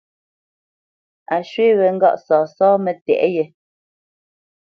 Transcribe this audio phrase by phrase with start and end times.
[1.35, 3.45] A swe wé ŋgâʼ sasá mətéʼ ye.